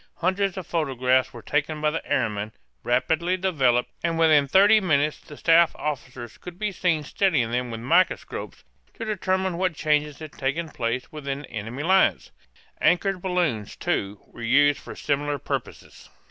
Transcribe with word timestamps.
Hundreds 0.15 0.57
of 0.57 0.65
photographs 0.65 1.31
were 1.31 1.43
taken 1.43 1.79
by 1.79 1.91
the 1.91 2.03
airmen, 2.11 2.51
rapidly 2.83 3.37
developed, 3.37 3.91
and 4.03 4.17
within 4.17 4.47
thirty 4.47 4.79
minutes 4.81 5.19
the 5.19 5.37
staff 5.37 5.75
officers 5.75 6.39
could 6.39 6.57
be 6.57 6.71
seen 6.71 7.03
studying 7.03 7.51
them 7.51 7.69
with 7.69 7.81
microscopes 7.81 8.63
to 8.95 9.05
determine 9.05 9.57
what 9.59 9.75
changes 9.75 10.17
had 10.17 10.31
taken 10.33 10.69
place 10.69 11.11
within 11.11 11.43
the 11.43 11.51
enemy's 11.51 11.85
lines. 11.85 12.31
Anchored 12.81 13.21
balloons, 13.21 13.75
too, 13.75 14.19
were 14.25 14.41
used 14.41 14.79
for 14.79 14.95
similar 14.95 15.37
purposes. 15.37 16.09